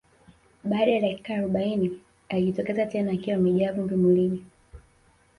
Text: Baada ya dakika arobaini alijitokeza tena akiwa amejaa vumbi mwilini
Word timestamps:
Baada 0.63 0.91
ya 0.91 0.99
dakika 1.01 1.33
arobaini 1.33 1.99
alijitokeza 2.29 2.85
tena 2.85 3.11
akiwa 3.11 3.37
amejaa 3.37 3.71
vumbi 3.71 3.95
mwilini 3.95 4.45